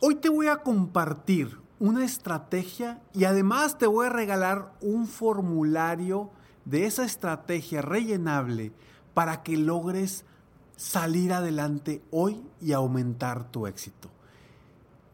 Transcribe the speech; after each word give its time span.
Hoy 0.00 0.16
te 0.16 0.28
voy 0.28 0.48
a 0.48 0.58
compartir 0.58 1.58
una 1.78 2.04
estrategia 2.04 3.00
y 3.12 3.24
además 3.24 3.78
te 3.78 3.86
voy 3.86 4.06
a 4.06 4.10
regalar 4.10 4.72
un 4.80 5.06
formulario 5.06 6.30
de 6.64 6.86
esa 6.86 7.04
estrategia 7.04 7.80
rellenable 7.80 8.72
para 9.14 9.42
que 9.42 9.56
logres 9.56 10.24
salir 10.76 11.32
adelante 11.32 12.02
hoy 12.10 12.42
y 12.60 12.72
aumentar 12.72 13.50
tu 13.50 13.66
éxito. 13.66 14.10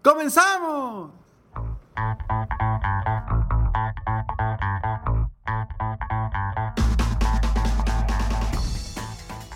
¡Comenzamos! 0.02 1.10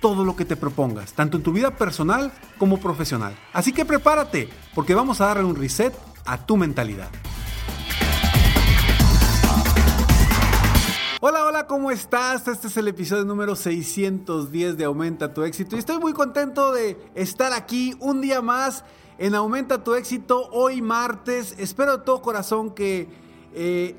todo 0.00 0.24
lo 0.24 0.34
que 0.34 0.44
te 0.44 0.56
propongas, 0.56 1.12
tanto 1.12 1.36
en 1.36 1.42
tu 1.42 1.52
vida 1.52 1.76
personal 1.76 2.32
como 2.58 2.80
profesional. 2.80 3.36
Así 3.52 3.72
que 3.72 3.84
prepárate, 3.84 4.48
porque 4.74 4.94
vamos 4.94 5.20
a 5.20 5.26
darle 5.26 5.44
un 5.44 5.56
reset 5.56 5.94
a 6.24 6.44
tu 6.44 6.56
mentalidad. 6.56 7.10
Hola, 11.22 11.44
hola, 11.44 11.66
¿cómo 11.66 11.90
estás? 11.90 12.48
Este 12.48 12.68
es 12.68 12.76
el 12.78 12.88
episodio 12.88 13.26
número 13.26 13.54
610 13.54 14.78
de 14.78 14.84
Aumenta 14.84 15.34
tu 15.34 15.42
éxito 15.42 15.76
y 15.76 15.78
estoy 15.78 15.98
muy 15.98 16.14
contento 16.14 16.72
de 16.72 16.96
estar 17.14 17.52
aquí 17.52 17.94
un 18.00 18.22
día 18.22 18.40
más 18.40 18.84
en 19.18 19.34
Aumenta 19.34 19.84
tu 19.84 19.94
éxito 19.94 20.48
hoy 20.50 20.80
martes. 20.80 21.54
Espero 21.58 21.98
de 21.98 22.04
todo 22.04 22.22
corazón 22.22 22.70
que 22.70 23.06
eh, 23.52 23.94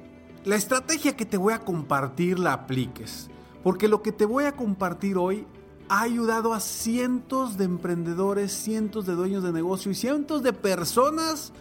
la 0.46 0.56
estrategia 0.56 1.16
que 1.16 1.28
te 1.28 1.38
voy 1.38 1.54
a 1.54 1.60
compartir 1.60 2.40
la 2.40 2.54
apliques, 2.54 3.30
porque 3.62 3.88
lo 3.88 4.02
que 4.02 4.12
te 4.12 4.26
voy 4.26 4.46
a 4.46 4.54
compartir 4.54 5.16
hoy 5.16 5.46
ha 5.92 6.04
ayudado 6.04 6.54
a 6.54 6.62
cientos 6.62 7.58
de 7.58 7.66
emprendedores, 7.66 8.54
cientos 8.54 9.06
de 9.06 9.14
dueños 9.14 9.44
de 9.44 9.52
negocio 9.52 9.92
y 9.92 9.96
cientos 9.96 10.42
de 10.42 10.54
personas 10.54 11.52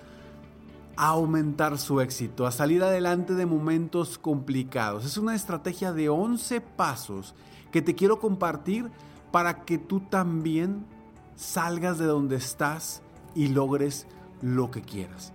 a 0.96 1.08
aumentar 1.08 1.78
su 1.78 2.00
éxito, 2.00 2.46
a 2.46 2.52
salir 2.52 2.84
adelante 2.84 3.34
de 3.34 3.44
momentos 3.44 4.18
complicados. 4.18 5.04
Es 5.04 5.16
una 5.16 5.34
estrategia 5.34 5.92
de 5.92 6.10
11 6.10 6.60
pasos 6.60 7.34
que 7.72 7.82
te 7.82 7.96
quiero 7.96 8.20
compartir 8.20 8.88
para 9.32 9.64
que 9.64 9.78
tú 9.78 9.98
también 9.98 10.86
salgas 11.34 11.98
de 11.98 12.06
donde 12.06 12.36
estás 12.36 13.02
y 13.34 13.48
logres 13.48 14.06
lo 14.42 14.70
que 14.70 14.80
quieras. 14.80 15.32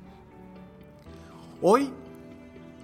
Hoy, 1.61 1.91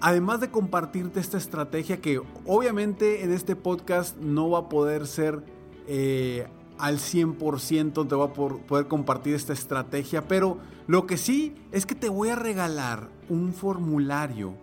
además 0.01 0.41
de 0.41 0.51
compartirte 0.51 1.21
esta 1.21 1.37
estrategia 1.37 2.01
que 2.01 2.21
obviamente 2.45 3.23
en 3.23 3.31
este 3.31 3.55
podcast 3.55 4.17
no 4.17 4.49
va 4.49 4.59
a 4.59 4.67
poder 4.67 5.07
ser 5.07 5.60
eh, 5.93 6.47
al 6.77 6.99
100% 6.99 8.07
te 8.07 8.15
voy 8.15 8.29
a 8.29 8.33
poder 8.33 8.87
compartir 8.87 9.35
esta 9.35 9.51
estrategia, 9.51 10.25
pero 10.25 10.57
lo 10.87 11.05
que 11.05 11.17
sí 11.17 11.53
es 11.73 11.85
que 11.85 11.95
te 11.95 12.07
voy 12.07 12.29
a 12.29 12.37
regalar 12.37 13.09
un 13.27 13.51
formulario 13.51 14.53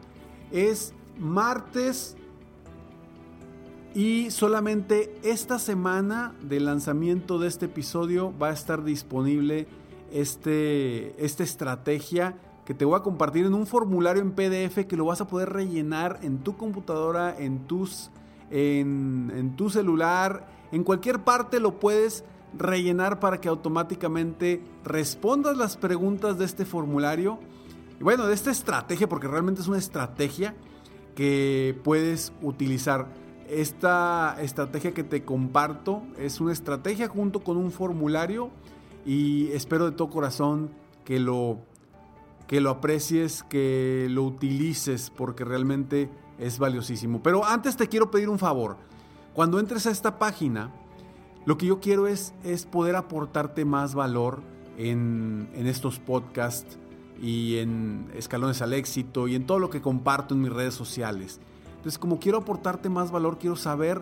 es 0.51 0.93
martes 1.17 2.15
y 3.95 4.29
solamente 4.29 5.17
esta 5.23 5.57
semana 5.57 6.35
de 6.41 6.59
lanzamiento 6.59 7.39
de 7.39 7.47
este 7.47 7.67
episodio 7.67 8.37
va 8.37 8.49
a 8.49 8.53
estar 8.53 8.83
disponible 8.83 9.67
este, 10.11 11.15
esta 11.23 11.43
estrategia 11.43 12.37
que 12.65 12.73
te 12.73 12.83
voy 12.83 12.99
a 12.99 13.03
compartir 13.03 13.45
en 13.45 13.53
un 13.53 13.65
formulario 13.65 14.21
en 14.21 14.31
PDF 14.33 14.85
que 14.85 14.97
lo 14.97 15.05
vas 15.05 15.21
a 15.21 15.27
poder 15.27 15.53
rellenar 15.53 16.19
en 16.23 16.39
tu 16.39 16.57
computadora, 16.57 17.37
en, 17.39 17.67
tus, 17.67 18.11
en, 18.51 19.31
en 19.33 19.55
tu 19.55 19.69
celular, 19.69 20.45
en 20.73 20.83
cualquier 20.83 21.23
parte 21.23 21.61
lo 21.61 21.79
puedes 21.79 22.25
rellenar 22.57 23.21
para 23.21 23.39
que 23.39 23.47
automáticamente 23.47 24.61
respondas 24.83 25.55
las 25.55 25.77
preguntas 25.77 26.37
de 26.37 26.43
este 26.43 26.65
formulario. 26.65 27.39
Y 27.97 28.03
bueno, 28.03 28.27
de 28.27 28.33
esta 28.33 28.51
estrategia, 28.51 29.07
porque 29.07 29.27
realmente 29.29 29.61
es 29.61 29.69
una 29.69 29.77
estrategia 29.77 30.53
que 31.15 31.79
puedes 31.83 32.33
utilizar. 32.41 33.07
Esta 33.49 34.37
estrategia 34.41 34.93
que 34.93 35.03
te 35.03 35.23
comparto 35.23 36.01
es 36.17 36.41
una 36.41 36.51
estrategia 36.51 37.07
junto 37.07 37.43
con 37.43 37.57
un 37.57 37.71
formulario 37.71 38.49
y 39.05 39.51
espero 39.51 39.85
de 39.85 39.91
todo 39.91 40.09
corazón 40.09 40.71
que 41.03 41.19
lo, 41.19 41.59
que 42.47 42.59
lo 42.59 42.71
aprecies, 42.71 43.43
que 43.43 44.07
lo 44.09 44.23
utilices 44.23 45.11
porque 45.15 45.45
realmente 45.45 46.09
es 46.39 46.57
valiosísimo. 46.57 47.21
Pero 47.21 47.45
antes 47.45 47.77
te 47.77 47.87
quiero 47.87 48.09
pedir 48.09 48.29
un 48.29 48.39
favor. 48.39 48.77
Cuando 49.33 49.59
entres 49.59 49.85
a 49.85 49.91
esta 49.91 50.17
página, 50.17 50.73
lo 51.45 51.57
que 51.57 51.67
yo 51.67 51.79
quiero 51.79 52.07
es, 52.07 52.33
es 52.43 52.65
poder 52.65 52.95
aportarte 52.95 53.63
más 53.63 53.93
valor 53.93 54.41
en, 54.77 55.49
en 55.53 55.67
estos 55.67 55.99
podcasts 55.99 56.79
y 57.21 57.57
en 57.57 58.09
Escalones 58.15 58.63
al 58.63 58.73
Éxito 58.73 59.27
y 59.27 59.35
en 59.35 59.45
todo 59.45 59.59
lo 59.59 59.69
que 59.69 59.81
comparto 59.81 60.33
en 60.33 60.41
mis 60.41 60.51
redes 60.51 60.73
sociales. 60.73 61.39
Entonces, 61.85 61.99
como 61.99 62.17
quiero 62.17 62.39
aportarte 62.39 62.89
más 62.89 63.11
valor, 63.11 63.37
quiero 63.37 63.55
saber 63.55 64.01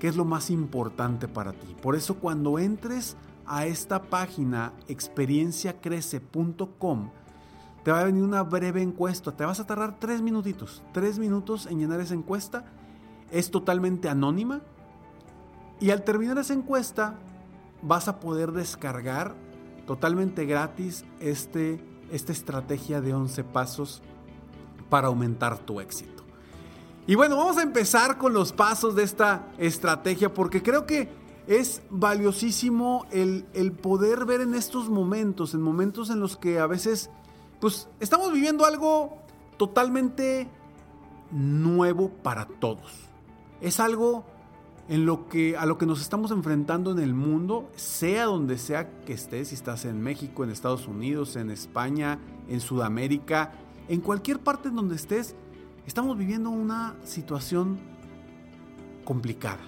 qué 0.00 0.08
es 0.08 0.16
lo 0.16 0.24
más 0.24 0.50
importante 0.50 1.28
para 1.28 1.52
ti. 1.52 1.76
Por 1.80 1.94
eso 1.94 2.16
cuando 2.16 2.58
entres 2.58 3.16
a 3.46 3.64
esta 3.64 4.02
página 4.02 4.72
experienciacrece.com, 4.88 7.10
te 7.84 7.92
va 7.92 8.00
a 8.00 8.04
venir 8.06 8.24
una 8.24 8.42
breve 8.42 8.82
encuesta. 8.82 9.36
Te 9.36 9.44
vas 9.44 9.60
a 9.60 9.66
tardar 9.68 10.00
tres 10.00 10.20
minutitos, 10.20 10.82
tres 10.92 11.20
minutos 11.20 11.66
en 11.66 11.78
llenar 11.78 12.00
esa 12.00 12.14
encuesta. 12.14 12.64
Es 13.30 13.52
totalmente 13.52 14.08
anónima. 14.08 14.62
Y 15.78 15.90
al 15.90 16.02
terminar 16.02 16.38
esa 16.38 16.54
encuesta, 16.54 17.20
vas 17.82 18.08
a 18.08 18.18
poder 18.18 18.50
descargar 18.50 19.36
totalmente 19.86 20.44
gratis 20.44 21.04
este, 21.20 21.80
esta 22.10 22.32
estrategia 22.32 23.00
de 23.00 23.14
11 23.14 23.44
pasos 23.44 24.02
para 24.90 25.06
aumentar 25.06 25.58
tu 25.58 25.80
éxito. 25.80 26.21
Y 27.06 27.16
bueno, 27.16 27.36
vamos 27.36 27.56
a 27.58 27.62
empezar 27.62 28.16
con 28.16 28.32
los 28.32 28.52
pasos 28.52 28.94
de 28.94 29.02
esta 29.02 29.48
estrategia 29.58 30.32
porque 30.32 30.62
creo 30.62 30.86
que 30.86 31.08
es 31.48 31.82
valiosísimo 31.90 33.06
el, 33.10 33.44
poder 33.72 34.24
ver 34.24 34.40
en 34.40 34.54
estos 34.54 34.88
momentos, 34.88 35.54
en 35.54 35.62
momentos 35.62 36.10
en 36.10 36.20
los 36.20 36.36
que 36.36 36.60
a 36.60 36.66
veces 36.66 37.10
pues 37.60 37.88
estamos 37.98 38.32
viviendo 38.32 38.64
algo 38.64 39.18
totalmente 39.56 40.48
nuevo 41.32 42.08
para 42.08 42.46
todos. 42.46 42.92
Es 43.60 43.80
algo 43.80 44.24
en 44.88 45.04
lo 45.04 45.28
que 45.28 45.56
a 45.56 45.66
lo 45.66 45.78
que 45.78 45.86
nos 45.86 46.00
estamos 46.00 46.30
enfrentando 46.30 46.92
en 46.92 47.00
el 47.00 47.14
mundo, 47.14 47.68
sea 47.74 48.26
donde 48.26 48.58
sea 48.58 49.02
que 49.04 49.12
estés, 49.12 49.48
si 49.48 49.56
estás 49.56 49.84
en 49.84 50.00
México, 50.00 50.44
en 50.44 50.50
Estados 50.50 50.86
Unidos, 50.86 51.34
en 51.34 51.50
España, 51.50 52.20
en 52.48 52.60
Sudamérica, 52.60 53.52
en 53.88 54.00
cualquier 54.00 54.40
parte 54.40 54.68
en 54.68 54.76
donde 54.76 54.96
estés, 54.96 55.34
estamos 55.86 56.16
viviendo 56.16 56.50
una 56.50 56.94
situación 57.04 57.78
complicada. 59.04 59.62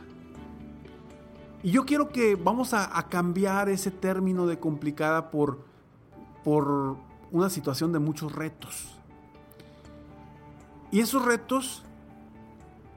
Y 1.62 1.70
yo 1.70 1.84
quiero 1.86 2.10
que 2.10 2.36
vamos 2.36 2.74
a, 2.74 2.90
cambiar 3.08 3.68
ese 3.68 3.90
término 3.90 4.46
de 4.46 4.58
complicada 4.58 5.30
por, 5.30 5.64
por 6.44 6.96
una 7.32 7.48
situación 7.48 7.92
de 7.92 7.98
muchos 7.98 8.32
retos. 8.32 8.98
Y 10.90 11.00
esos 11.00 11.24
retos 11.24 11.82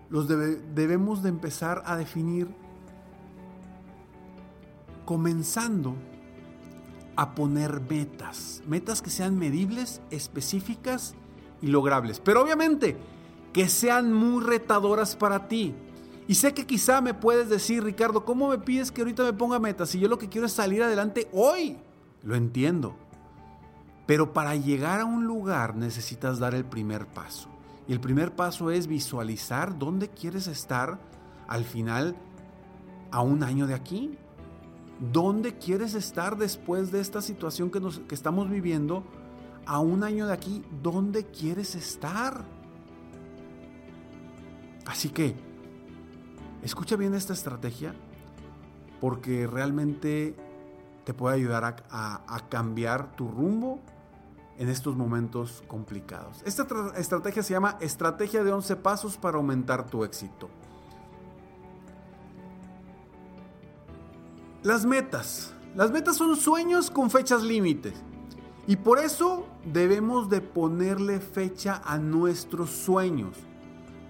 los 0.09 0.27
debemos 0.27 1.23
de 1.23 1.29
empezar 1.29 1.81
a 1.85 1.95
definir 1.95 2.47
comenzando 5.05 5.95
a 7.15 7.33
poner 7.33 7.81
metas, 7.81 8.61
metas 8.67 9.01
que 9.01 9.09
sean 9.09 9.39
medibles, 9.39 10.01
específicas 10.11 11.15
y 11.62 11.68
logrables, 11.68 12.19
pero 12.19 12.42
obviamente 12.42 12.98
que 13.54 13.69
sean 13.69 14.13
muy 14.13 14.44
retadoras 14.44 15.15
para 15.15 15.48
ti. 15.48 15.74
Y 16.27 16.36
sé 16.36 16.54
que 16.54 16.68
quizá 16.68 17.01
me 17.01 17.13
puedes 17.13 17.50
decir, 17.50 17.83
Ricardo, 17.83 18.25
¿cómo 18.25 18.50
me 18.50 18.59
pides 18.59 18.92
que 18.92 19.01
ahorita 19.01 19.24
me 19.24 19.33
ponga 19.33 19.59
metas? 19.59 19.89
Si 19.89 20.00
yo 20.00 20.07
lo 20.07 20.19
que 20.19 20.30
quiero 20.30 20.45
es 20.45 20.54
salir 20.54 20.83
adelante 20.83 21.27
hoy. 21.31 21.77
Lo 22.24 22.36
entiendo. 22.36 22.95
Pero 24.06 24.33
para 24.33 24.56
llegar 24.56 25.00
a 25.00 25.06
un 25.06 25.25
lugar 25.25 25.75
necesitas 25.75 26.38
dar 26.38 26.54
el 26.54 26.65
primer 26.65 27.07
paso. 27.07 27.50
Y 27.88 27.94
el 27.94 28.01
primer 28.01 28.36
paso 28.36 28.71
es 28.71 28.88
visualizar 28.88 29.80
dónde 29.80 30.10
quieres 30.10 30.48
estar 30.48 31.00
al 31.48 31.63
final 31.63 32.15
a 33.12 33.21
un 33.21 33.42
año 33.42 33.65
de 33.65 33.74
aquí. 33.74 34.18
¿Dónde 35.13 35.57
quieres 35.57 35.94
estar 35.94 36.38
después 36.38 36.92
de 36.92 37.00
esta 37.00 37.21
situación 37.21 37.71
que, 37.71 37.81
que 38.07 38.15
estamos 38.15 38.50
viviendo 38.50 39.03
a 39.67 39.79
un 39.79 40.03
año 40.03 40.25
de 40.25 40.33
aquí? 40.33 40.63
¿Dónde 40.81 41.25
quieres 41.25 41.75
estar? 41.75 42.43
Así 44.85 45.09
que, 45.09 45.35
escucha 46.63 46.95
bien 46.95 47.13
esta 47.13 47.33
estrategia 47.33 47.93
porque 48.99 49.45
realmente 49.45 50.35
te 51.03 51.13
puede 51.13 51.35
ayudar 51.35 51.85
a 51.91 52.41
cambiar 52.49 53.15
tu 53.15 53.27
rumbo 53.27 53.79
en 54.57 54.69
estos 54.69 54.95
momentos 54.95 55.63
complicados. 55.67 56.41
Esta 56.45 56.65
estrategia 56.97 57.43
se 57.43 57.53
llama 57.53 57.77
Estrategia 57.79 58.43
de 58.43 58.51
11 58.51 58.75
Pasos 58.77 59.17
para 59.17 59.37
aumentar 59.37 59.85
tu 59.87 60.03
éxito. 60.03 60.49
Las 64.63 64.85
metas. 64.85 65.53
Las 65.75 65.91
metas 65.91 66.17
son 66.17 66.35
sueños 66.35 66.89
con 66.89 67.11
fechas 67.11 67.43
límites. 67.43 67.93
Y 68.67 68.75
por 68.75 68.99
eso 68.99 69.47
debemos 69.65 70.29
de 70.29 70.41
ponerle 70.41 71.19
fecha 71.19 71.81
a 71.83 71.97
nuestros 71.97 72.69
sueños. 72.69 73.37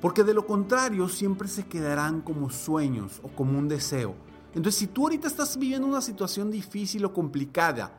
Porque 0.01 0.23
de 0.23 0.33
lo 0.33 0.45
contrario 0.45 1.07
siempre 1.07 1.47
se 1.47 1.65
quedarán 1.65 2.21
como 2.21 2.49
sueños 2.49 3.21
o 3.23 3.29
como 3.29 3.57
un 3.57 3.67
deseo. 3.67 4.15
Entonces 4.53 4.79
si 4.79 4.87
tú 4.87 5.03
ahorita 5.03 5.27
estás 5.27 5.57
viviendo 5.57 5.87
una 5.87 6.01
situación 6.01 6.49
difícil 6.49 7.05
o 7.05 7.13
complicada, 7.13 7.91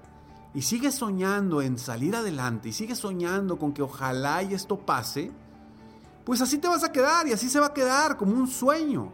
y 0.54 0.62
sigues 0.62 0.94
soñando 0.94 1.62
en 1.62 1.78
salir 1.78 2.16
adelante 2.16 2.70
y 2.70 2.72
sigues 2.72 2.98
soñando 2.98 3.58
con 3.58 3.72
que 3.72 3.82
ojalá 3.82 4.42
y 4.42 4.54
esto 4.54 4.78
pase, 4.78 5.30
pues 6.24 6.40
así 6.40 6.58
te 6.58 6.68
vas 6.68 6.84
a 6.84 6.92
quedar 6.92 7.26
y 7.28 7.32
así 7.32 7.48
se 7.48 7.60
va 7.60 7.66
a 7.66 7.74
quedar 7.74 8.16
como 8.16 8.32
un 8.32 8.48
sueño. 8.48 9.12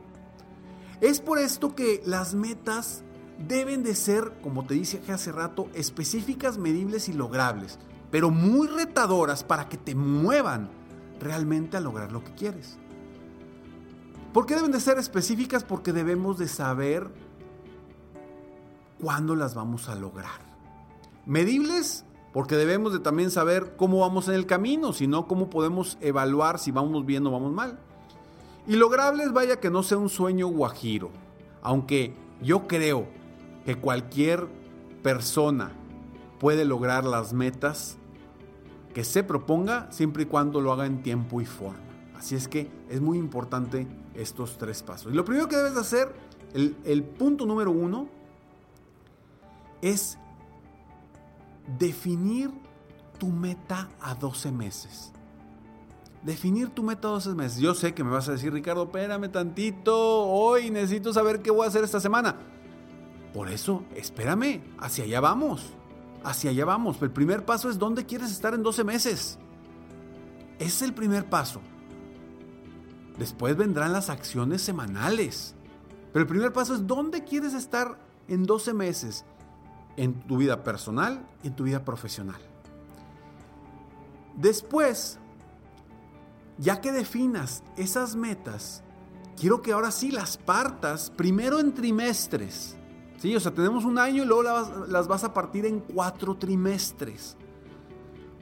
Es 1.00 1.20
por 1.20 1.38
esto 1.38 1.75
que 1.75 2.02
las 2.06 2.35
metas 2.35 3.02
deben 3.39 3.83
de 3.83 3.95
ser, 3.95 4.33
como 4.43 4.67
te 4.67 4.75
dije 4.75 5.01
hace 5.13 5.33
rato, 5.33 5.69
específicas, 5.75 6.59
medibles 6.59 7.09
y 7.09 7.13
logrables, 7.13 7.79
pero 8.11 8.31
muy 8.31 8.69
retadoras 8.69 9.45
para 9.45 9.69
que 9.69 9.77
te 9.77 9.95
muevan 9.95 10.71
realmente 11.21 11.77
a 11.77 11.81
lograr 11.81 12.13
lo 12.13 12.23
que 12.23 12.35
quieres. 12.35 12.79
¿Por 14.33 14.47
qué 14.47 14.57
deben 14.57 14.73
de 14.73 14.81
ser 14.81 14.99
específicas? 14.99 15.65
Porque 15.65 15.93
debemos 15.93 16.39
de 16.39 16.49
saber 16.49 17.09
cuándo 19.01 19.37
las 19.37 19.55
vamos 19.55 19.89
a 19.89 19.95
lograr. 19.95 20.55
Medibles, 21.27 22.05
porque 22.33 22.57
debemos 22.57 22.93
de 22.93 22.99
también 22.99 23.31
saber 23.31 23.77
cómo 23.77 24.01
vamos 24.01 24.29
en 24.29 24.35
el 24.35 24.47
camino, 24.47 24.93
si 24.93 25.07
no, 25.07 25.29
cómo 25.29 25.51
podemos 25.51 25.99
evaluar 26.01 26.59
si 26.59 26.73
vamos 26.73 27.07
bien 27.07 27.27
o 27.27 27.31
vamos 27.31 27.53
mal. 27.53 27.79
Y 28.67 28.77
logrables, 28.77 29.33
vaya 29.33 29.61
que 29.61 29.71
no 29.71 29.83
sea 29.83 29.99
un 29.99 30.09
sueño 30.09 30.49
guajiro, 30.49 31.11
aunque 31.63 32.15
yo 32.43 32.67
creo 32.67 33.07
que 33.65 33.77
cualquier 33.77 34.47
persona 35.03 35.73
puede 36.39 36.65
lograr 36.65 37.05
las 37.05 37.33
metas 37.33 37.97
que 38.93 39.05
se 39.05 39.25
proponga 39.25 39.91
siempre 39.91 40.23
y 40.23 40.27
cuando 40.27 40.61
lo 40.61 40.73
haga 40.73 40.87
en 40.87 41.03
tiempo 41.03 41.41
y 41.41 41.47
forma. 41.47 41.79
Así 42.17 42.37
es 42.37 42.49
que 42.49 42.71
es 42.89 43.01
muy 43.01 43.19
importante 43.19 43.87
estos 44.15 44.57
tres 44.57 44.83
pasos. 44.83 45.13
Y 45.13 45.17
lo 45.17 45.25
primero 45.25 45.49
que 45.49 45.57
debes 45.57 45.77
hacer, 45.77 46.15
el, 46.55 47.03
punto 47.03 47.45
número 47.45 47.71
uno, 47.71 48.09
es 49.83 50.17
definir 51.79 52.51
tu 53.19 53.27
meta 53.27 53.89
a 54.01 54.15
12 54.15 54.53
meses. 54.53 55.13
Definir 56.23 56.71
tu 56.71 56.83
meta 56.83 57.09
a 57.09 57.13
12 57.13 57.35
meses. 57.35 57.59
Yo 57.59 57.75
sé 57.75 57.93
que 57.93 58.05
me 58.05 58.11
vas 58.11 58.29
a 58.29 58.33
decir, 58.33 58.53
Ricardo, 58.53 58.85
espérame 58.85 59.31
tantito, 59.31 60.25
hoy 60.25 60.71
necesito 60.71 61.13
saber 61.13 61.43
qué 61.43 61.51
voy 61.51 61.67
a 61.67 61.69
hacer 61.69 61.85
esta 61.85 62.01
semana. 62.01 62.37
Por 63.35 63.51
eso, 63.51 63.83
espérame, 63.97 64.63
hacia 64.79 65.05
allá 65.05 65.21
vamos. 65.21 65.75
Hacia 66.23 66.51
allá 66.51 66.65
vamos. 66.65 67.03
El 67.03 67.11
primer 67.11 67.45
paso 67.45 67.69
es 67.69 67.79
dónde 67.79 68.07
quieres 68.07 68.31
estar 68.31 68.55
en 68.55 68.63
12 68.63 68.85
meses. 68.85 69.39
Ese 70.59 70.69
es 70.69 70.83
el 70.83 70.95
primer 70.95 71.29
paso. 71.29 71.61
Después 73.19 73.57
vendrán 73.57 73.93
las 73.93 74.09
acciones 74.09 74.63
semanales. 74.63 75.57
Pero 76.13 76.23
el 76.23 76.29
primer 76.29 76.53
paso 76.53 76.75
es 76.75 76.87
dónde 76.87 77.25
quieres 77.25 77.55
estar 77.55 77.99
en 78.29 78.45
12 78.45 78.73
meses 78.73 79.25
en 79.97 80.15
tu 80.21 80.37
vida 80.37 80.63
personal 80.63 81.27
y 81.43 81.49
en 81.49 81.57
tu 81.57 81.65
vida 81.65 81.85
profesional. 81.85 82.41
Después, 84.37 85.19
ya 86.58 86.81
que 86.81 86.93
definas 86.93 87.63
esas 87.77 88.15
metas, 88.17 88.82
quiero 89.39 89.61
que 89.61 89.73
ahora 89.73 89.91
sí 89.91 90.11
las 90.11 90.37
partas 90.37 91.11
primero 91.11 91.58
en 91.58 91.75
trimestres. 91.75 92.77
O 93.35 93.41
sea, 93.41 93.55
tenemos 93.55 93.85
un 93.85 93.99
año 93.99 94.25
y 94.25 94.27
luego 94.27 94.43
las, 94.43 95.09
vas 95.09 95.25
a 95.25 95.33
partir 95.33 95.65
en 95.65 95.81
cuatro 95.81 96.37
trimestres. 96.37 97.37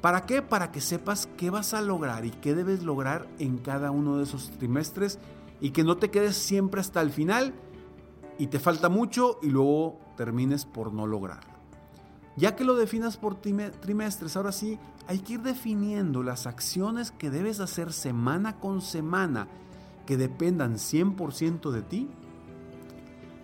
¿Para 0.01 0.27
qué? 0.27 0.43
Para 0.43 0.73
que 0.73 0.81
sepas 0.81 1.29
qué 1.37 1.51
vas 1.51 1.75
a 1.75 1.81
lograr 1.81 2.25
y 2.25 2.31
qué 2.31 2.55
debes 2.55 2.83
lograr 2.83 3.29
en 3.39 3.59
cada 3.59 3.93
uno 3.93 4.17
de 4.17 4.25
esos 4.25 4.51
trimestres 4.59 5.21
y 5.61 5.71
que 5.71 5.85
no 5.85 5.99
te 5.99 6.11
quedes 6.11 6.37
siempre 6.37 6.81
hasta 6.81 7.01
el 7.01 7.11
final 7.11 7.55
y 8.39 8.49
te 8.49 8.59
falta 8.59 8.89
mucho 8.89 9.39
y 9.43 9.51
luego 9.51 10.01
termines 10.17 10.65
por 10.65 10.93
no 10.93 11.07
lograrlo. 11.07 11.53
Ya 12.37 12.57
que 12.57 12.65
lo 12.65 12.75
definas 12.75 13.17
por 13.17 13.37
trimestres, 13.37 14.37
ahora 14.37 14.51
sí 14.51 14.81
hay 15.07 15.21
que 15.21 15.35
ir 15.35 15.43
definiendo 15.43 16.25
las 16.25 16.47
acciones 16.47 17.13
que 17.13 17.31
debes 17.31 17.61
hacer 17.61 17.93
semana 17.93 18.59
con 18.59 18.81
semana 18.81 19.47
que 20.07 20.17
dependan 20.17 20.75
100% 20.75 21.71
de 21.71 21.83
ti, 21.83 22.11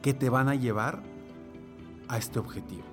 que 0.03 0.15
te 0.15 0.31
van 0.31 0.49
a 0.49 0.57
llevar 0.57 1.03
a 2.09 2.19
este 2.19 2.39
objetivo. 2.39 2.85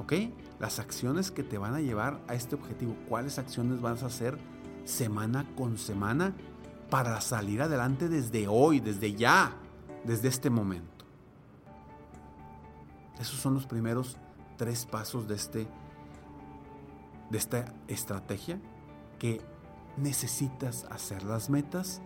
¿Ok? 0.00 0.12
Las 0.58 0.78
acciones 0.78 1.30
que 1.30 1.42
te 1.42 1.58
van 1.58 1.74
a 1.74 1.80
llevar 1.80 2.20
a 2.28 2.34
este 2.34 2.54
objetivo. 2.54 2.96
¿Cuáles 3.08 3.38
acciones 3.38 3.80
vas 3.80 4.02
a 4.02 4.06
hacer 4.06 4.38
semana 4.84 5.46
con 5.56 5.78
semana 5.78 6.34
para 6.90 7.20
salir 7.20 7.62
adelante 7.62 8.08
desde 8.08 8.48
hoy, 8.48 8.80
desde 8.80 9.14
ya, 9.14 9.52
desde 10.04 10.28
este 10.28 10.50
momento? 10.50 11.04
Esos 13.20 13.40
son 13.40 13.54
los 13.54 13.66
primeros 13.66 14.16
tres 14.56 14.86
pasos 14.86 15.26
de, 15.26 15.34
este, 15.34 15.66
de 17.30 17.38
esta 17.38 17.74
estrategia 17.88 18.60
que 19.18 19.40
necesitas 19.96 20.84
hacer. 20.90 21.24
Las 21.24 21.50
metas 21.50 22.00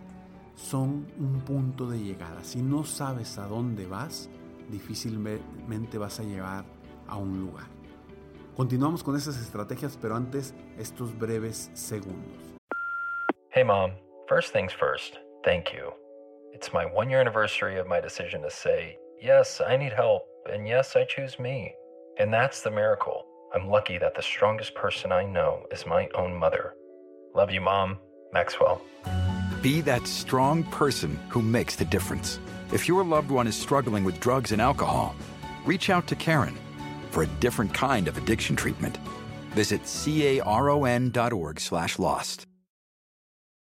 son 0.55 1.07
un 1.19 1.41
punto 1.45 1.89
de 1.89 1.99
llegada. 1.99 2.43
Si 2.43 2.61
no 2.61 2.83
sabes 2.83 3.37
a 3.37 3.47
dónde 3.47 3.85
vas, 3.85 4.29
difícilmente 4.69 5.97
vas 5.97 6.19
a 6.19 6.23
llegar 6.23 6.65
a 7.07 7.17
un 7.17 7.39
lugar. 7.39 7.67
Continuamos 8.55 9.03
con 9.03 9.15
esas 9.15 9.37
estrategias, 9.37 9.97
pero 9.99 10.15
antes 10.15 10.53
estos 10.77 11.17
breves 11.17 11.71
segundos. 11.73 12.53
Hey 13.51 13.63
mom, 13.63 13.91
first 14.27 14.53
things 14.53 14.71
first, 14.73 15.19
thank 15.43 15.73
you. 15.73 15.91
It's 16.53 16.71
my 16.71 16.85
one 16.85 17.09
year 17.09 17.19
anniversary 17.19 17.79
of 17.79 17.87
my 17.87 17.99
decision 17.99 18.41
to 18.43 18.49
say, 18.49 18.97
yes, 19.21 19.59
I 19.59 19.77
need 19.77 19.93
help, 19.93 20.23
and 20.51 20.67
yes, 20.67 20.95
I 20.95 21.05
choose 21.05 21.39
me. 21.39 21.73
And 22.19 22.31
that's 22.31 22.61
the 22.61 22.71
miracle. 22.71 23.25
I'm 23.55 23.67
lucky 23.67 23.97
that 23.97 24.15
the 24.15 24.21
strongest 24.21 24.75
person 24.75 25.11
I 25.11 25.25
know 25.25 25.65
is 25.71 25.85
my 25.85 26.07
own 26.15 26.35
mother. 26.37 26.73
Love 27.35 27.51
you, 27.51 27.61
Mom. 27.61 27.97
Maxwell. 28.33 28.81
Be 29.61 29.81
that 29.81 30.07
strong 30.07 30.63
person 30.65 31.17
who 31.29 31.41
makes 31.41 31.75
the 31.75 31.85
difference. 31.85 32.39
If 32.73 32.87
your 32.87 33.03
loved 33.03 33.29
one 33.29 33.45
is 33.45 33.55
struggling 33.55 34.03
with 34.03 34.19
drugs 34.19 34.51
and 34.51 34.59
alcohol, 34.59 35.15
reach 35.63 35.91
out 35.91 36.07
to 36.07 36.15
Karen 36.15 36.57
for 37.11 37.21
a 37.21 37.27
different 37.39 37.71
kind 37.71 38.07
of 38.07 38.17
addiction 38.17 38.55
treatment. 38.55 38.97
Visit 39.51 39.81
caron.org 39.85 41.59
slash 41.59 41.99
lost. 41.99 42.47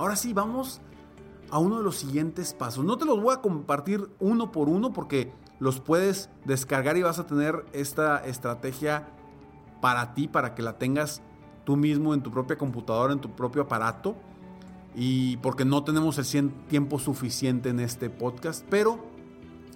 Ahora 0.00 0.16
sí, 0.16 0.32
vamos 0.32 0.80
a 1.50 1.58
uno 1.58 1.76
de 1.76 1.84
los 1.84 1.96
siguientes 1.96 2.54
pasos. 2.54 2.86
No 2.86 2.96
te 2.96 3.04
los 3.04 3.20
voy 3.20 3.34
a 3.34 3.42
compartir 3.42 4.08
uno 4.18 4.50
por 4.50 4.70
uno 4.70 4.94
porque 4.94 5.30
los 5.58 5.78
puedes 5.78 6.30
descargar 6.46 6.96
y 6.96 7.02
vas 7.02 7.18
a 7.18 7.26
tener 7.26 7.66
esta 7.74 8.16
estrategia 8.24 9.06
para 9.82 10.14
ti, 10.14 10.26
para 10.26 10.54
que 10.54 10.62
la 10.62 10.78
tengas 10.78 11.20
tú 11.64 11.76
mismo 11.76 12.14
en 12.14 12.22
tu 12.22 12.30
propia 12.30 12.56
computadora, 12.56 13.12
en 13.12 13.20
tu 13.20 13.36
propio 13.36 13.60
aparato. 13.60 14.16
Y 14.94 15.36
porque 15.36 15.66
no 15.66 15.84
tenemos 15.84 16.16
el 16.34 16.50
tiempo 16.70 16.98
suficiente 16.98 17.68
en 17.68 17.80
este 17.80 18.08
podcast, 18.08 18.64
pero 18.70 19.04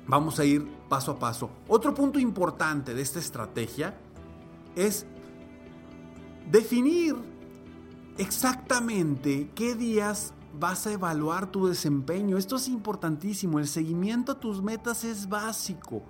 vamos 0.06 0.38
a 0.38 0.46
ir 0.46 0.66
paso 0.88 1.10
a 1.12 1.18
paso. 1.18 1.50
Otro 1.68 1.92
punto 1.92 2.18
importante 2.18 2.94
de 2.94 3.02
esta 3.02 3.18
estrategia 3.18 3.94
es 4.74 5.04
definir 6.50 7.33
exactamente 8.18 9.50
qué 9.54 9.74
días 9.74 10.32
vas 10.58 10.86
a 10.86 10.92
evaluar 10.92 11.50
tu 11.50 11.66
desempeño. 11.66 12.36
Esto 12.36 12.56
es 12.56 12.68
importantísimo. 12.68 13.58
El 13.58 13.66
seguimiento 13.66 14.32
a 14.32 14.40
tus 14.40 14.62
metas 14.62 15.04
es 15.04 15.28
básico. 15.28 16.02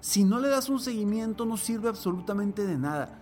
Si 0.00 0.24
no 0.24 0.38
le 0.38 0.48
das 0.48 0.68
un 0.68 0.78
seguimiento 0.78 1.44
no 1.46 1.56
sirve 1.56 1.88
absolutamente 1.88 2.66
de 2.66 2.78
nada. 2.78 3.18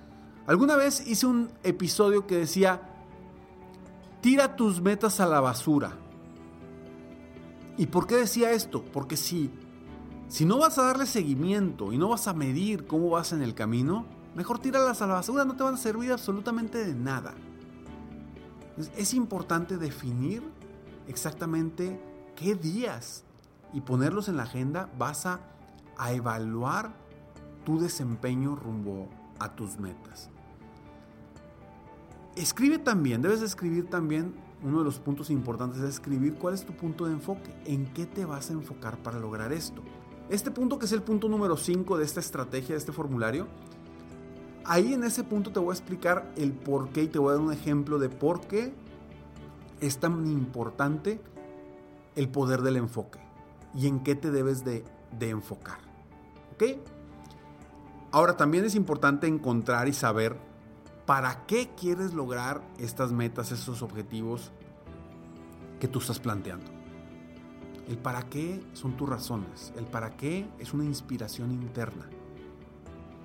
Alguna 0.47 0.77
vez 0.77 1.07
hice 1.07 1.27
un 1.27 1.51
episodio 1.63 2.27
que 2.27 2.37
decía, 2.37 2.83
tira 4.21 4.57
tus 4.57 4.81
metas 4.81 5.21
a 5.21 5.27
la 5.27 5.41
basura. 5.41 5.97
¿Y 7.77 7.87
por 7.87 8.07
qué 8.07 8.17
decía 8.17 8.53
esto? 8.53 8.85
Porque 8.93 9.17
si, 9.17 9.51
si 10.29 10.45
no 10.45 10.59
vas 10.59 10.79
a 10.79 10.85
darle 10.85 11.07
seguimiento 11.07 11.93
y 11.93 11.99
no 11.99 12.11
vas 12.11 12.29
a 12.29 12.35
medir 12.35 12.87
cómo 12.87 13.11
vas 13.11 13.33
en 13.33 13.43
el 13.43 13.55
camino, 13.55 14.07
mejor 14.35 14.59
tíralas 14.59 15.01
a 15.01 15.07
la 15.07 15.15
basura, 15.15 15.45
no 15.45 15.57
te 15.57 15.63
van 15.63 15.75
a 15.75 15.79
servir 15.79 16.13
absolutamente 16.13 16.85
de 16.85 16.95
nada. 16.95 17.35
Es 18.97 19.15
importante 19.15 19.77
definir 19.77 20.43
exactamente 21.07 22.01
qué 22.35 22.55
días 22.55 23.25
y 23.73 23.81
ponerlos 23.81 24.29
en 24.29 24.37
la 24.37 24.45
agenda 24.45 24.91
vas 24.99 25.27
a, 25.27 25.41
evaluar 26.11 26.93
tu 27.65 27.79
desempeño 27.79 28.57
rumbo 28.57 29.09
a 29.39 29.55
tus 29.55 29.79
metas. 29.79 30.29
Escribe 32.35 32.79
también, 32.79 33.23
debes 33.23 33.41
de 33.41 33.47
escribir 33.47 33.89
también, 33.89 34.35
uno 34.65 34.79
de 34.79 34.85
los 34.85 34.99
puntos 34.99 35.31
importantes 35.31 35.81
es 35.81 35.91
escribir 35.91 36.35
cuál 36.35 36.55
es 36.55 36.67
tu 36.67 36.73
punto 36.73 37.07
de 37.07 37.13
enfoque, 37.13 37.55
en 37.65 37.87
qué 37.95 38.07
te 38.07 38.25
vas 38.25 38.51
a 38.51 38.55
enfocar 38.55 38.99
para 38.99 39.21
lograr 39.21 39.53
esto. 39.53 39.83
Este 40.29 40.51
punto 40.51 40.81
que 40.81 40.87
es 40.87 40.93
el 40.93 41.03
punto 41.03 41.29
número 41.29 41.57
5 41.57 41.97
de 41.97 42.05
esta 42.05 42.19
estrategia, 42.19 42.71
de 42.71 42.79
este 42.79 42.93
formulario, 42.93 43.47
ahí 44.65 44.93
en 44.93 45.05
ese 45.05 45.25
punto 45.25 45.53
te 45.53 45.59
voy 45.59 45.71
a 45.71 45.75
explicar 45.75 46.33
el 46.37 46.53
por 46.53 46.91
qué 46.91 47.05
y 47.05 47.09
te 47.09 47.19
voy 47.19 47.31
a 47.31 47.37
dar 47.37 47.43
un 47.43 47.53
ejemplo 47.53 47.99
de 47.99 48.09
por 48.09 48.41
qué 48.43 48.75
es 49.81 49.99
tan 49.99 50.27
importante 50.27 51.21
el 52.17 52.29
poder 52.29 52.63
del 52.63 52.77
enfoque 52.77 53.21
y 53.75 53.87
en 53.87 54.01
qué 54.01 54.15
te 54.15 54.31
debes 54.31 54.65
de, 54.65 54.85
de 55.19 55.31
enfocar. 55.31 55.79
¿Ok? 56.55 56.79
Ahora 58.13 58.37
también 58.37 58.65
es 58.65 58.75
importante 58.75 59.27
encontrar 59.27 59.89
y 59.89 59.93
saber 59.93 60.37
para 61.07 61.45
qué 61.47 61.71
quieres 61.77 62.15
lograr 62.15 62.63
estas 62.79 63.13
metas, 63.13 63.53
esos 63.53 63.83
objetivos 63.83 64.53
que 65.81 65.89
tú 65.89 65.99
estás 65.99 66.21
planteando. 66.21 66.71
El 67.89 67.99
para 67.99 68.23
qué 68.23 68.63
son 68.73 68.97
tus 68.97 69.09
razones. 69.09 69.73
El 69.77 69.85
para 69.85 70.17
qué 70.17 70.49
es 70.59 70.73
una 70.73 70.85
inspiración 70.85 71.51
interna. 71.51 72.09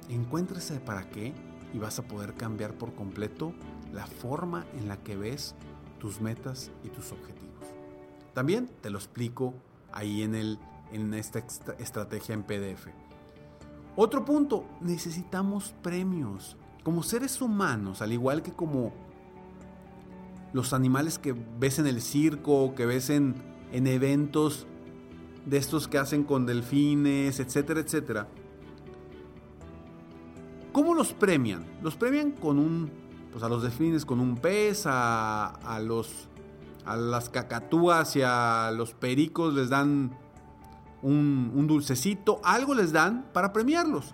Encuentra 0.10 0.58
ese 0.58 0.80
para 0.80 1.10
qué 1.10 1.34
y 1.74 1.78
vas 1.78 2.00
a 2.00 2.04
poder 2.04 2.34
cambiar 2.34 2.74
por 2.74 2.94
completo 2.94 3.54
la 3.94 4.08
forma 4.08 4.66
en 4.78 4.88
la 4.88 4.98
que 4.98 5.16
ves 5.16 5.56
tus 6.00 6.20
metas 6.20 6.72
y 6.84 6.90
tus 6.90 7.12
objetivos. 7.12 7.50
También 8.34 8.70
te 8.82 8.90
lo 8.90 8.98
explico 8.98 9.54
ahí 9.92 10.24
en, 10.24 10.36
el, 10.36 10.60
en 10.92 11.14
esta 11.14 11.40
estrategia 11.78 12.34
en 12.34 12.44
PDF. 12.44 12.88
Otro 13.96 14.24
punto, 14.24 14.66
necesitamos 14.82 15.74
premios. 15.82 16.58
Como 16.84 17.04
seres 17.04 17.42
humanos, 17.42 18.02
al 18.02 18.14
igual 18.14 18.42
que 18.42 18.54
como 18.54 18.94
los 20.54 20.74
animales 20.74 21.20
que 21.20 21.36
ves 21.60 21.80
en 21.80 21.88
el 21.88 22.02
circo, 22.02 22.74
que 22.76 22.86
ves 22.86 23.10
en, 23.10 23.36
en 23.72 23.88
eventos 23.88 24.66
de 25.46 25.58
estos 25.58 25.88
que 25.88 25.98
hacen 25.98 26.24
con 26.24 26.46
delfines, 26.46 27.40
etcétera, 27.40 27.82
etcétera. 27.82 28.28
¿Cómo 30.72 30.94
los 30.94 31.14
premian? 31.14 31.66
Los 31.82 31.96
premian 31.96 32.32
con 32.32 32.60
un, 32.60 32.92
pues 33.32 33.44
a 33.44 33.50
los 33.50 33.64
delfines 33.64 34.06
con 34.06 34.20
un 34.20 34.38
pez, 34.38 34.84
a, 34.86 35.80
los, 35.84 36.30
a 36.86 36.96
las 36.96 37.30
cacatúas 37.30 38.16
y 38.16 38.22
a 38.24 38.72
los 38.76 38.94
pericos 38.94 39.54
les 39.54 39.70
dan 39.70 40.18
un 41.02 41.66
dulcecito, 41.68 42.42
algo 42.44 42.76
les 42.76 42.92
dan 42.92 43.26
para 43.34 43.54
premiarlos. 43.54 44.14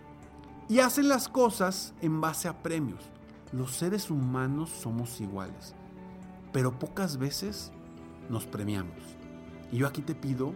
Y 0.68 0.80
hacen 0.80 1.08
las 1.08 1.30
cosas 1.30 1.94
en 2.02 2.22
base 2.22 2.48
a 2.48 2.64
premios. 2.64 3.04
Los 3.52 3.72
seres 3.72 4.10
humanos 4.10 4.70
somos 4.70 5.22
iguales, 5.22 5.76
pero 6.52 6.78
pocas 6.80 7.18
veces 7.18 7.72
nos 8.30 8.46
premiamos. 8.46 8.98
Y 9.72 9.78
yo 9.78 9.88
aquí 9.88 10.02
te 10.02 10.16
pido 10.16 10.54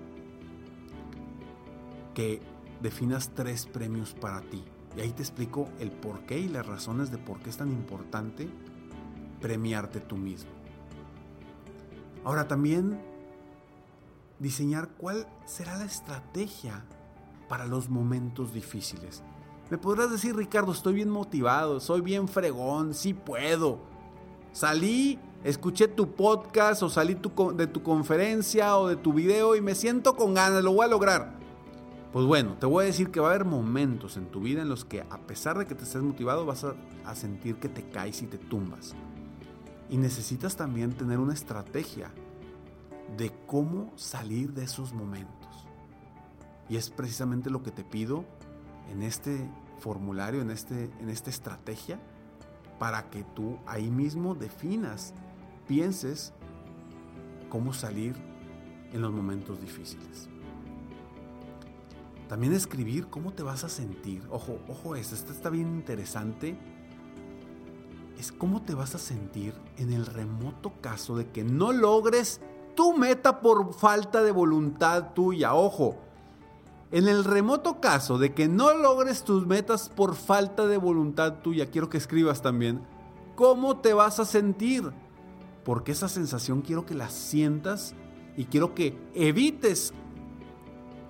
que 2.13 2.41
definas 2.81 3.31
tres 3.35 3.65
premios 3.65 4.13
para 4.13 4.41
ti. 4.41 4.63
Y 4.97 5.01
ahí 5.01 5.11
te 5.11 5.21
explico 5.21 5.69
el 5.79 5.91
por 5.91 6.21
qué 6.21 6.39
y 6.39 6.47
las 6.47 6.65
razones 6.65 7.11
de 7.11 7.17
por 7.17 7.39
qué 7.39 7.49
es 7.49 7.57
tan 7.57 7.71
importante 7.71 8.49
premiarte 9.39 9.99
tú 9.99 10.17
mismo. 10.17 10.51
Ahora 12.23 12.47
también 12.47 12.99
diseñar 14.39 14.89
cuál 14.97 15.27
será 15.45 15.77
la 15.77 15.85
estrategia 15.85 16.83
para 17.47 17.65
los 17.65 17.89
momentos 17.89 18.53
difíciles. 18.53 19.23
Me 19.69 19.77
podrás 19.77 20.11
decir, 20.11 20.35
Ricardo, 20.35 20.71
estoy 20.71 20.95
bien 20.95 21.09
motivado, 21.09 21.79
soy 21.79 22.01
bien 22.01 22.27
fregón, 22.27 22.93
sí 22.93 23.13
puedo. 23.13 23.79
Salí, 24.51 25.19
escuché 25.43 25.87
tu 25.87 26.11
podcast 26.15 26.81
o 26.81 26.89
salí 26.89 27.17
de 27.55 27.67
tu 27.67 27.83
conferencia 27.83 28.77
o 28.77 28.87
de 28.87 28.95
tu 28.95 29.13
video 29.13 29.55
y 29.55 29.61
me 29.61 29.75
siento 29.75 30.15
con 30.15 30.33
ganas, 30.33 30.63
lo 30.63 30.73
voy 30.73 30.85
a 30.85 30.89
lograr. 30.89 31.38
Pues 32.11 32.25
bueno, 32.25 32.55
te 32.59 32.65
voy 32.65 32.83
a 32.83 32.87
decir 32.87 33.11
que 33.11 33.19
va 33.19 33.27
a 33.27 33.35
haber 33.35 33.45
momentos 33.45 34.17
en 34.17 34.25
tu 34.31 34.41
vida 34.41 34.63
en 34.63 34.69
los 34.69 34.83
que 34.83 35.01
a 35.01 35.19
pesar 35.27 35.59
de 35.59 35.67
que 35.67 35.75
te 35.75 35.83
estés 35.83 36.01
motivado 36.01 36.43
vas 36.43 36.63
a, 36.63 36.73
a 37.05 37.13
sentir 37.15 37.57
que 37.57 37.69
te 37.69 37.83
caes 37.83 38.23
y 38.23 38.25
te 38.25 38.39
tumbas. 38.39 38.95
Y 39.91 39.97
necesitas 39.97 40.55
también 40.55 40.93
tener 40.93 41.19
una 41.19 41.33
estrategia 41.33 42.11
de 43.15 43.31
cómo 43.45 43.91
salir 43.95 44.53
de 44.53 44.63
esos 44.63 44.91
momentos. 44.91 45.67
Y 46.67 46.77
es 46.77 46.89
precisamente 46.89 47.51
lo 47.51 47.61
que 47.61 47.71
te 47.71 47.83
pido 47.83 48.25
en 48.91 49.03
este 49.03 49.47
formulario, 49.77 50.41
en, 50.41 50.49
este, 50.49 50.89
en 50.99 51.09
esta 51.09 51.29
estrategia, 51.29 51.99
para 52.79 53.09
que 53.11 53.23
tú 53.23 53.59
ahí 53.67 53.91
mismo 53.91 54.33
definas, 54.33 55.13
pienses 55.67 56.33
cómo 57.49 57.73
salir 57.73 58.15
en 58.93 59.01
los 59.01 59.11
momentos 59.11 59.61
difíciles. 59.61 60.29
También 62.29 62.53
escribir 62.53 63.07
cómo 63.07 63.33
te 63.33 63.41
vas 63.41 63.63
a 63.63 63.69
sentir. 63.69 64.21
Ojo, 64.29 64.59
ojo, 64.69 64.95
esto, 64.95 65.15
esto 65.15 65.33
está 65.33 65.49
bien 65.49 65.67
interesante. 65.67 66.55
Es 68.19 68.31
cómo 68.31 68.61
te 68.61 68.75
vas 68.75 68.93
a 68.93 68.99
sentir 68.99 69.55
en 69.77 69.91
el 69.91 70.05
remoto 70.05 70.73
caso 70.79 71.17
de 71.17 71.31
que 71.31 71.43
no 71.43 71.73
logres 71.73 72.39
tu 72.75 72.95
meta 72.95 73.41
por 73.41 73.73
falta 73.73 74.21
de 74.21 74.31
voluntad 74.31 75.13
tuya. 75.15 75.55
Ojo, 75.55 75.97
en 76.91 77.07
el 77.07 77.23
remoto 77.23 77.81
caso 77.81 78.19
de 78.19 78.35
que 78.35 78.47
no 78.47 78.75
logres 78.75 79.23
tus 79.23 79.47
metas 79.47 79.89
por 79.89 80.13
falta 80.13 80.67
de 80.67 80.77
voluntad 80.77 81.41
tuya, 81.41 81.71
quiero 81.71 81.89
que 81.89 81.97
escribas 81.97 82.43
también 82.43 82.81
cómo 83.35 83.77
te 83.77 83.93
vas 83.93 84.19
a 84.19 84.25
sentir. 84.25 84.91
Porque 85.63 85.93
esa 85.93 86.07
sensación 86.07 86.61
quiero 86.61 86.85
que 86.85 86.93
la 86.93 87.09
sientas 87.09 87.95
y 88.37 88.45
quiero 88.45 88.75
que 88.75 88.95
evites 89.15 89.93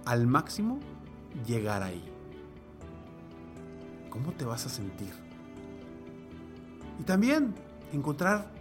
al 0.05 0.27
máximo 0.27 0.79
llegar 1.45 1.83
ahí. 1.83 2.03
¿Cómo 4.09 4.31
te 4.31 4.45
vas 4.45 4.65
a 4.65 4.69
sentir? 4.69 5.13
Y 6.99 7.03
también 7.03 7.55
encontrar, 7.93 8.51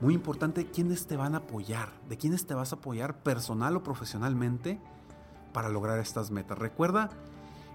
muy 0.00 0.14
importante, 0.14 0.66
quiénes 0.66 1.06
te 1.06 1.16
van 1.16 1.34
a 1.34 1.38
apoyar, 1.38 1.90
de 2.08 2.16
quiénes 2.16 2.46
te 2.46 2.54
vas 2.54 2.72
a 2.72 2.76
apoyar 2.76 3.22
personal 3.22 3.76
o 3.76 3.82
profesionalmente 3.82 4.80
para 5.52 5.68
lograr 5.68 5.98
estas 5.98 6.30
metas. 6.30 6.58
Recuerda 6.58 7.10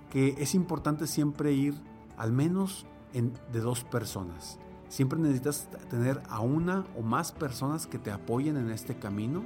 que 0.09 0.35
es 0.39 0.55
importante 0.55 1.07
siempre 1.07 1.53
ir 1.53 1.75
al 2.17 2.31
menos 2.31 2.85
en, 3.13 3.33
de 3.51 3.59
dos 3.59 3.83
personas. 3.83 4.59
Siempre 4.88 5.19
necesitas 5.19 5.69
tener 5.89 6.21
a 6.29 6.39
una 6.39 6.85
o 6.95 7.01
más 7.01 7.31
personas 7.31 7.88
que 7.88 7.97
te 7.97 8.12
apoyen 8.12 8.57
en 8.57 8.69
este 8.69 8.95
camino 8.95 9.43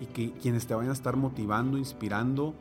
y 0.00 0.06
que 0.06 0.32
quienes 0.32 0.66
te 0.66 0.74
vayan 0.74 0.90
a 0.90 0.94
estar 0.94 1.16
motivando, 1.16 1.78
inspirando 1.78 2.54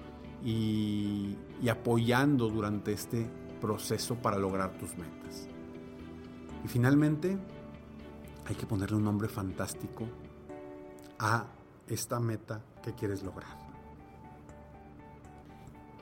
y, 0.43 1.35
apoyando 1.69 2.49
durante 2.49 2.93
este 2.93 3.29
proceso 3.59 4.15
para 4.15 4.37
lograr 4.37 4.77
tus 4.77 4.97
metas. 4.97 5.47
Y 6.63 6.67
finalmente, 6.67 7.37
hay 8.45 8.55
que 8.55 8.65
ponerle 8.65 8.97
un 8.97 9.03
nombre 9.03 9.27
fantástico 9.27 10.07
a 11.19 11.45
esta 11.87 12.19
meta 12.19 12.61
que 12.83 12.93
quieres 12.93 13.23
lograr. 13.23 13.57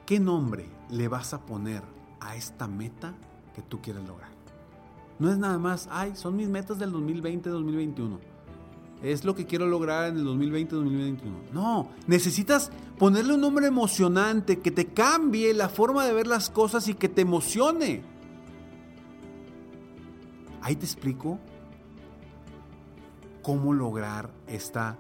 ¿Qué 0.06 0.20
nombre 0.20 0.70
le 0.90 1.08
vas 1.08 1.34
a 1.34 1.46
poner 1.46 1.82
a 2.20 2.36
esta 2.36 2.68
meta 2.68 3.16
que 3.56 3.62
tú 3.62 3.82
quieres 3.82 4.06
lograr? 4.08 4.30
No 5.18 5.32
es 5.32 5.38
nada 5.38 5.58
más, 5.58 5.88
ay, 5.92 6.16
son 6.16 6.36
mis 6.36 6.50
metas 6.50 6.78
del 6.78 6.92
2020-2021. 6.94 8.35
Es 9.04 9.24
lo 9.24 9.36
que 9.36 9.46
quiero 9.46 9.68
lograr 9.68 10.08
en 10.08 10.18
el 10.18 10.26
2020-2021. 10.26 11.52
No, 11.54 11.90
necesitas 12.08 12.72
ponerle 12.98 13.34
un 13.34 13.42
nombre 13.42 13.68
emocionante 13.68 14.60
que 14.60 14.72
te 14.72 14.88
cambie 14.88 15.54
la 15.54 15.70
forma 15.70 16.06
de 16.06 16.14
ver 16.14 16.28
las 16.28 16.50
cosas 16.50 16.88
y 16.88 16.94
que 16.96 17.10
te 17.10 17.22
emocione. 17.22 18.02
Ahí 20.62 20.76
te 20.76 20.86
explico 20.86 21.40
cómo 23.44 23.74
lograr 23.74 24.32
esta, 24.48 24.98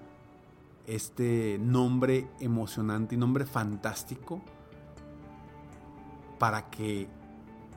este 0.85 1.57
nombre 1.59 2.27
emocionante 2.39 3.15
y 3.15 3.17
nombre 3.17 3.45
fantástico 3.45 4.43
para 6.37 6.69
que 6.69 7.07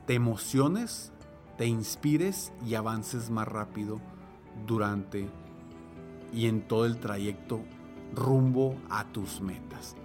te 0.05 0.13
emociones, 0.13 1.11
te 1.57 1.65
inspires 1.65 2.51
y 2.63 2.75
avances 2.75 3.31
más 3.31 3.47
rápido 3.47 3.99
durante 4.67 5.27
y 6.33 6.47
en 6.47 6.61
todo 6.61 6.85
el 6.85 6.97
trayecto 6.97 7.61
rumbo 8.13 8.75
a 8.89 9.05
tus 9.05 9.41
metas. 9.41 9.95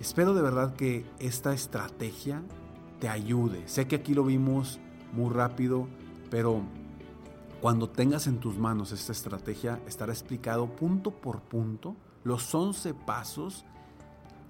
Espero 0.00 0.34
de 0.34 0.42
verdad 0.42 0.74
que 0.74 1.04
esta 1.18 1.52
estrategia 1.52 2.42
te 3.00 3.08
ayude. 3.08 3.66
Sé 3.66 3.86
que 3.86 3.96
aquí 3.96 4.14
lo 4.14 4.24
vimos 4.24 4.78
muy 5.12 5.32
rápido, 5.32 5.88
pero 6.30 6.62
cuando 7.60 7.88
tengas 7.88 8.26
en 8.26 8.38
tus 8.38 8.56
manos 8.58 8.92
esta 8.92 9.12
estrategia 9.12 9.80
estará 9.86 10.12
explicado 10.12 10.66
punto 10.66 11.10
por 11.10 11.40
punto. 11.40 11.96
Los 12.22 12.54
11 12.54 12.94
pasos 12.94 13.64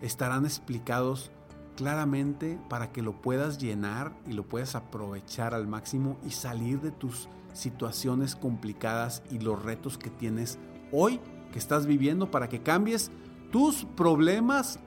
estarán 0.00 0.44
explicados 0.44 1.30
claramente 1.76 2.58
para 2.68 2.92
que 2.92 3.02
lo 3.02 3.12
puedas 3.22 3.58
llenar 3.58 4.12
y 4.26 4.32
lo 4.32 4.42
puedas 4.42 4.74
aprovechar 4.74 5.54
al 5.54 5.66
máximo 5.66 6.18
y 6.26 6.32
salir 6.32 6.80
de 6.80 6.90
tus 6.90 7.28
situaciones 7.52 8.36
complicadas 8.36 9.22
y 9.30 9.38
los 9.38 9.62
retos 9.62 9.96
que 9.96 10.10
tienes 10.10 10.58
hoy 10.92 11.20
que 11.52 11.58
estás 11.58 11.86
viviendo 11.86 12.30
para 12.30 12.48
que 12.48 12.62
cambies 12.62 13.10
tus 13.50 13.84
problemas 13.84 14.78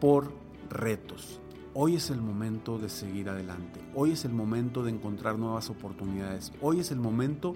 por 0.00 0.32
retos. 0.70 1.40
Hoy 1.74 1.96
es 1.96 2.10
el 2.10 2.20
momento 2.20 2.78
de 2.78 2.88
seguir 2.88 3.28
adelante. 3.30 3.80
Hoy 3.94 4.12
es 4.12 4.24
el 4.24 4.32
momento 4.32 4.82
de 4.82 4.90
encontrar 4.90 5.38
nuevas 5.38 5.70
oportunidades. 5.70 6.52
Hoy 6.60 6.80
es 6.80 6.90
el 6.90 6.98
momento 6.98 7.54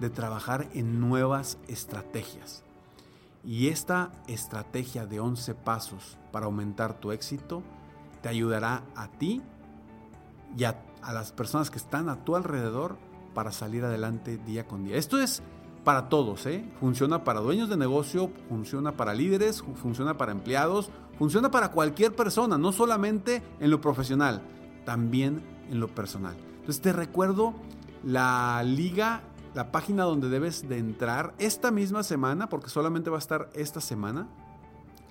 de 0.00 0.10
trabajar 0.10 0.68
en 0.74 1.00
nuevas 1.00 1.58
estrategias. 1.68 2.64
Y 3.44 3.68
esta 3.68 4.10
estrategia 4.26 5.06
de 5.06 5.20
11 5.20 5.54
pasos 5.54 6.18
para 6.32 6.46
aumentar 6.46 7.00
tu 7.00 7.12
éxito 7.12 7.62
te 8.20 8.28
ayudará 8.28 8.82
a 8.94 9.08
ti 9.08 9.40
y 10.56 10.64
a, 10.64 10.82
las 11.12 11.32
personas 11.32 11.70
que 11.70 11.78
están 11.78 12.08
a 12.08 12.24
tu 12.24 12.34
alrededor 12.34 12.98
para 13.34 13.52
salir 13.52 13.84
adelante 13.84 14.38
día 14.38 14.66
con 14.66 14.84
día. 14.84 14.96
Esto 14.96 15.18
es 15.18 15.42
para 15.86 16.08
todos, 16.08 16.44
¿eh? 16.46 16.64
Funciona 16.80 17.22
para 17.22 17.38
dueños 17.38 17.68
de 17.68 17.76
negocio, 17.76 18.32
funciona 18.48 18.96
para 18.96 19.14
líderes, 19.14 19.62
funciona 19.80 20.18
para 20.18 20.32
empleados, 20.32 20.90
funciona 21.16 21.52
para 21.52 21.70
cualquier 21.70 22.12
persona, 22.12 22.58
no 22.58 22.72
solamente 22.72 23.40
en 23.60 23.70
lo 23.70 23.80
profesional, 23.80 24.42
también 24.84 25.44
en 25.70 25.78
lo 25.78 25.86
personal. 25.86 26.34
Entonces 26.56 26.82
te 26.82 26.92
recuerdo 26.92 27.54
la 28.02 28.64
liga, 28.64 29.20
la 29.54 29.70
página 29.70 30.02
donde 30.02 30.28
debes 30.28 30.68
de 30.68 30.78
entrar 30.78 31.34
esta 31.38 31.70
misma 31.70 32.02
semana, 32.02 32.48
porque 32.48 32.68
solamente 32.68 33.08
va 33.08 33.18
a 33.18 33.20
estar 33.20 33.48
esta 33.54 33.80
semana. 33.80 34.26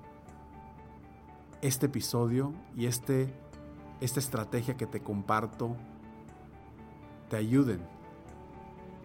este 1.62 1.88
episodio 1.88 2.54
y 2.76 2.86
este 2.86 3.34
esta 4.00 4.20
estrategia 4.20 4.78
que 4.78 4.88
te 4.88 5.02
comparto 5.02 5.76
te 7.30 7.36
ayuden 7.36 7.91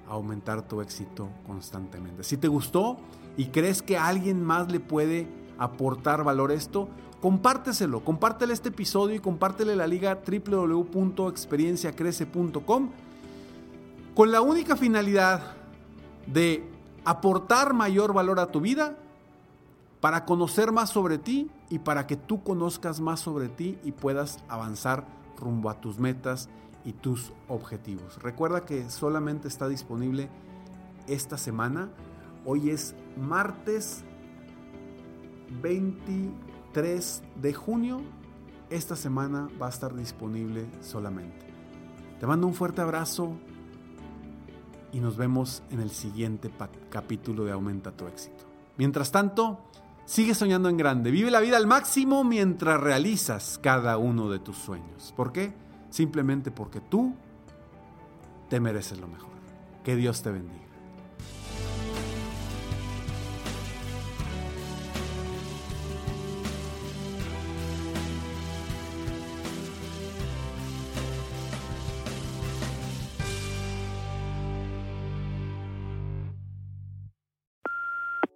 aumentar 0.09 0.69
tu 0.69 0.81
éxito 0.81 1.29
constantemente. 1.47 2.25
Si 2.25 2.37
te 2.37 2.49
gustó 2.49 2.99
y 3.37 3.47
crees 3.47 3.83
que 3.83 3.97
a 3.97 4.07
alguien 4.07 4.45
más 4.45 4.71
le 4.71 4.81
puede 4.81 5.27
aportar 5.59 6.25
valor 6.25 6.53
esto, 6.53 6.89
compárteselo, 7.21 8.05
compártele 8.05 8.53
este 8.53 8.69
episodio 8.69 9.17
y 9.17 9.21
compártele 9.21 9.75
la 9.77 9.87
liga 9.87 10.21
www.experienciacrece.com 10.27 12.91
con 14.15 14.33
la 14.33 14.41
única 14.41 14.77
finalidad 14.77 15.55
de 16.27 16.69
aportar 17.05 17.75
mayor 17.75 18.13
valor 18.13 18.41
a 18.41 18.47
tu 18.47 18.61
vida 18.61 18.97
para 20.01 20.25
conocer 20.25 20.73
más 20.73 20.91
sobre 20.91 21.19
ti 21.19 21.51
y 21.69 21.79
para 21.81 22.07
que 22.07 22.17
tú 22.17 22.43
conozcas 22.43 23.01
más 23.01 23.21
sobre 23.21 23.49
ti 23.49 23.79
y 23.85 23.93
puedas 23.93 24.43
avanzar 24.49 25.05
rumbo 25.39 25.69
a 25.69 25.81
tus 25.81 25.99
metas 25.99 26.49
y 26.87 26.93
tus 26.93 27.33
objetivos. 27.49 28.23
Recuerda 28.23 28.65
que 28.65 28.89
solamente 28.89 29.49
está 29.49 29.69
disponible 29.69 30.31
esta 31.09 31.37
semana. 31.37 31.91
Hoy 32.47 32.71
es 32.71 32.95
martes 33.17 34.05
23 35.61 37.23
de 37.43 37.53
junio. 37.53 38.01
Esta 38.71 38.95
semana 38.95 39.49
va 39.61 39.67
a 39.67 39.71
estar 39.71 39.95
disponible 39.95 40.65
solamente. 40.81 41.47
Te 42.21 42.27
mando 42.27 42.47
un 42.47 42.55
fuerte 42.55 42.81
abrazo 42.81 43.37
y 44.93 45.01
nos 45.01 45.17
vemos 45.17 45.65
en 45.71 45.81
el 45.81 45.91
siguiente 45.91 46.51
capítulo 46.89 47.45
de 47.45 47.53
Aumenta 47.53 47.91
tu 47.91 48.07
éxito. 48.07 48.45
Mientras 48.77 49.11
tanto, 49.11 49.59
sigue 50.05 50.37
soñando 50.37 50.69
en 50.69 50.77
grande. 50.77 51.11
Vive 51.11 51.33
la 51.33 51.41
vida 51.41 51.57
al 51.57 51.67
máximo 51.67 52.23
mientras 52.23 52.81
realizas 52.81 53.59
cada 53.61 53.99
uno 53.99 54.31
de 54.31 54.39
tus 54.39 54.57
sueños. 54.57 55.13
¿Por 55.17 55.33
qué? 55.33 55.66
Simplemente 55.91 56.51
porque 56.51 56.81
tú 56.81 57.15
te 58.49 58.61
mereces 58.61 58.99
lo 58.99 59.09
mejor. 59.09 59.31
Que 59.85 59.97
Dios 59.97 60.23
te 60.23 60.31
bendiga. 60.31 60.65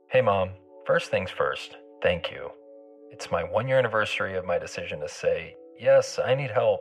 Hey, 0.08 0.22
Mom. 0.22 0.50
First 0.86 1.12
things 1.12 1.30
first, 1.30 1.76
thank 2.02 2.32
you. 2.32 2.50
It's 3.12 3.30
my 3.30 3.44
one 3.44 3.68
year 3.68 3.78
anniversary 3.78 4.36
of 4.36 4.44
my 4.44 4.58
decision 4.58 4.98
to 5.00 5.08
say, 5.08 5.54
yes, 5.78 6.18
I 6.18 6.34
need 6.34 6.50
help, 6.50 6.80